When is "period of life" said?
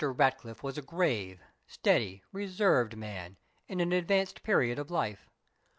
4.41-5.29